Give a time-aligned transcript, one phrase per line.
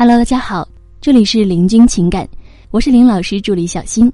[0.00, 0.66] Hello，大家好，
[0.98, 2.26] 这里是林君情感，
[2.70, 4.10] 我是林老师助理小新。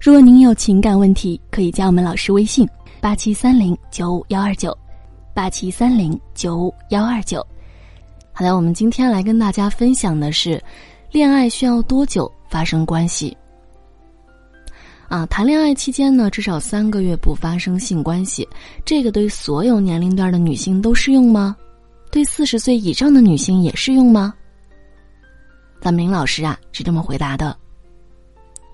[0.00, 2.66] 如果您有情感问题，可以加我们老师微信：
[3.02, 4.74] 八七三零九五幺二九，
[5.34, 7.46] 八七三零九五幺二九。
[8.32, 10.58] 好的，我们今天来跟大家分享的是，
[11.12, 13.36] 恋爱需要多久发生关系？
[15.08, 18.48] 啊，谈恋爱期间呢，至少三个月不发生性关系，
[18.86, 21.54] 这个对所有年龄段的女性都适用吗？
[22.10, 24.32] 对四十岁以上的女性也适用吗？
[25.86, 27.56] 咱们林老师啊是这么回答的。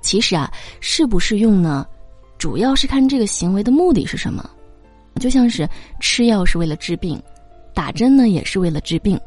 [0.01, 0.51] 其实啊，
[0.81, 1.87] 适不适用呢，
[2.39, 4.49] 主要是看这个行为的目的是什么。
[5.21, 5.69] 就像是
[6.01, 7.23] 吃药是为了治病，
[7.75, 9.21] 打针呢也是为了治病，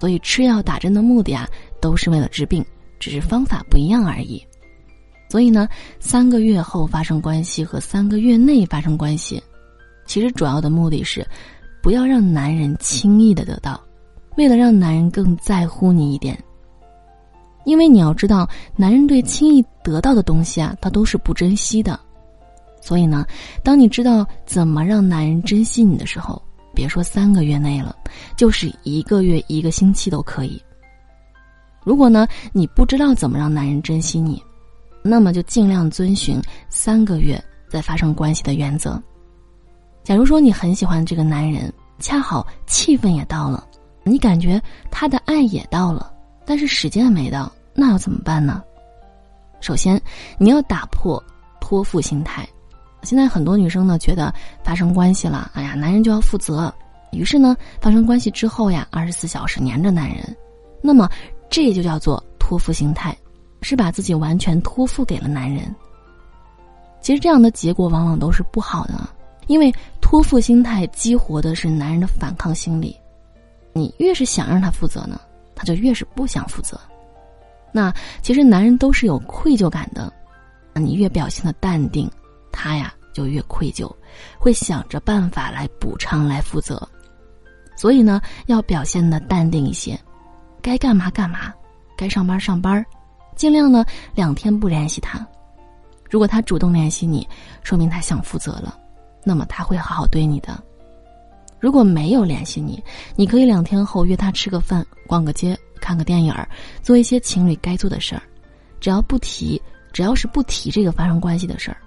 [0.00, 1.48] 所以吃药打针的目的啊
[1.80, 2.66] 都是为了治病，
[2.98, 4.44] 只是方法不一样而已。
[5.28, 5.68] 所以呢，
[6.00, 9.40] 三个月后发生关系和三个月内发生关系，
[10.06, 11.24] 其实主要的目的是，
[11.84, 13.80] 不要让男人轻易的得到，
[14.36, 16.36] 为了让男人更在乎你一点。
[17.68, 22.00] 因为你要知道，男人对轻易得到的东西啊，他都是不珍惜的。
[22.80, 23.26] 所以呢，
[23.62, 26.40] 当你知道怎么让男人珍惜你的时候，
[26.74, 27.94] 别说三个月内了，
[28.38, 30.58] 就是一个月、一个星期都可以。
[31.84, 34.42] 如果呢，你不知道怎么让男人珍惜你，
[35.02, 38.98] 那么就尽量遵循三个月再发生关系的原则。
[40.02, 43.66] 假如说你很喜欢这个男人，恰好气氛也到了，
[44.04, 44.58] 你感觉
[44.90, 46.10] 他的爱也到了，
[46.46, 47.52] 但是时间没到。
[47.80, 48.60] 那要怎么办呢？
[49.60, 50.00] 首先，
[50.36, 51.22] 你要打破
[51.60, 52.44] 托付心态。
[53.04, 56.74] 现在很多女生呢，觉得发生关系了，哎呀，男人就要负责，
[57.12, 60.36] 于是呢，发生关系之后呀，二十四小时黏着男人，
[60.82, 61.08] 那么
[61.48, 63.16] 这就叫做托付心态，
[63.62, 65.72] 是把自己完全托付给了男人。
[67.00, 69.08] 其实这样的结果往往都是不好的，
[69.46, 72.96] 因为托付心态激活的是男人的反抗心理，
[73.72, 75.20] 你越是想让他负责呢，
[75.54, 76.76] 他就越是不想负责。
[77.72, 77.92] 那
[78.22, 80.12] 其实男人都是有愧疚感的，
[80.74, 82.10] 你越表现的淡定，
[82.50, 83.90] 他呀就越愧疚，
[84.38, 86.88] 会想着办法来补偿、来负责。
[87.76, 89.98] 所以呢，要表现的淡定一些，
[90.60, 91.52] 该干嘛干嘛，
[91.96, 92.84] 该上班上班，
[93.36, 93.84] 尽量呢
[94.14, 95.24] 两天不联系他。
[96.10, 97.28] 如果他主动联系你，
[97.62, 98.76] 说明他想负责了，
[99.24, 100.60] 那么他会好好对你的。
[101.60, 102.82] 如果没有联系你，
[103.14, 105.58] 你可以两天后约他吃个饭、逛个街。
[105.88, 106.46] 看个电影儿，
[106.82, 108.20] 做一些情侣该做的事儿，
[108.78, 109.58] 只要不提，
[109.90, 111.78] 只要是不提这个发生关系的事儿，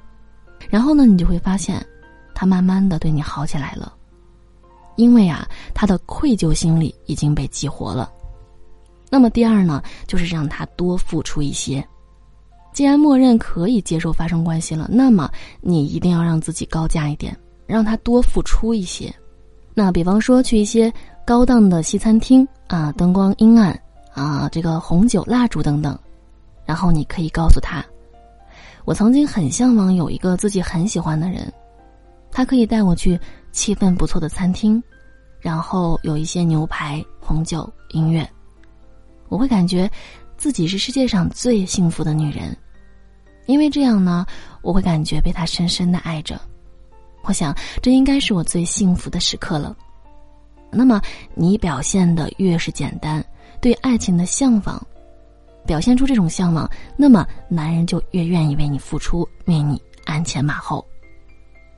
[0.71, 1.85] 然后呢，你就会发现，
[2.33, 3.93] 他慢慢的对你好起来了，
[4.95, 8.11] 因为啊，他的愧疚心理已经被激活了。
[9.11, 11.87] 那么第二呢，就是让他多付出一些。
[12.73, 15.29] 既然默认可以接受发生关系了，那么
[15.59, 17.37] 你一定要让自己高价一点，
[17.67, 19.13] 让他多付出一些。
[19.75, 20.91] 那比方说去一些
[21.23, 23.79] 高档的西餐厅啊，灯光阴暗
[24.13, 25.97] 啊，这个红酒蜡烛等等，
[26.65, 27.83] 然后你可以告诉他，
[28.85, 31.51] 我曾经很向往有一个自己很喜欢的人，
[32.31, 33.19] 他可以带我去
[33.51, 34.81] 气氛不错的餐厅，
[35.39, 38.29] 然后有一些牛排、红酒、音乐，
[39.29, 39.89] 我会感觉
[40.37, 42.55] 自己是世界上最幸福的女人，
[43.45, 44.25] 因为这样呢，
[44.61, 46.39] 我会感觉被他深深的爱着。
[47.23, 49.77] 我想，这应该是我最幸福的时刻了。
[50.71, 50.99] 那么，
[51.35, 53.23] 你表现的越是简单，
[53.61, 54.81] 对爱情的向往，
[55.65, 60.83] 表现出这种向往，那么男人就越愿意为你付出，为你鞍前马后。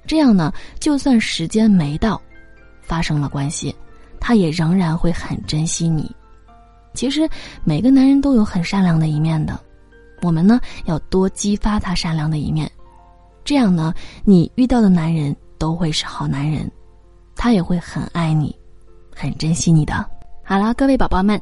[0.08, 2.20] 这样呢，就算时间没到，
[2.82, 3.76] 发生了关系，
[4.20, 6.10] 他也仍然会很珍惜你。
[6.94, 7.28] 其实，
[7.64, 9.60] 每个男人都有很善良的一面的，
[10.22, 12.70] 我们呢，要多激发他善良的一面。
[13.44, 13.94] 这样呢，
[14.24, 16.72] 你遇到的男人都会是好男人，
[17.36, 18.56] 他也会很爱你，
[19.14, 20.06] 很珍惜你的。
[20.44, 21.42] 好了，各位宝宝们，